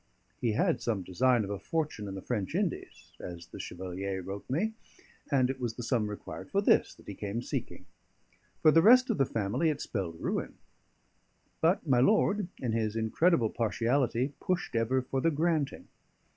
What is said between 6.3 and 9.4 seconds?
for this that he came seeking. For the rest of the